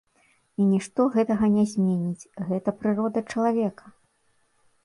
[0.63, 3.85] І нішто гэтага не зменіць, гэта прырода чалавека.